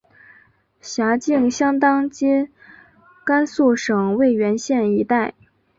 [0.81, 2.51] 辖境相当今
[3.23, 5.35] 甘肃省渭源县一带。